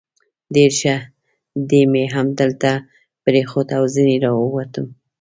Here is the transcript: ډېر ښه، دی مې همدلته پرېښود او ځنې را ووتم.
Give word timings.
ډېر 0.55 0.71
ښه، 0.79 0.95
دی 1.69 1.81
مې 1.91 2.03
همدلته 2.15 2.71
پرېښود 3.23 3.67
او 3.77 3.83
ځنې 3.93 4.15
را 4.23 4.31
ووتم. 4.35 4.85